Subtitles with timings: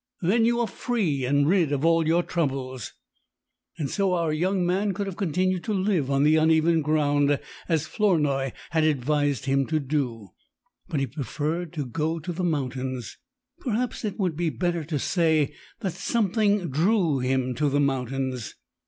[0.23, 2.93] Then you are free and rid of all your troubles!'
[3.85, 7.39] So our young man could have continued to live on the even ground,
[7.69, 10.29] as Flournoy had advised him to do.
[10.87, 13.19] But he preferred to go to the mountains.
[13.59, 18.55] Perhaps it would be better to say that something drew him to the mountains.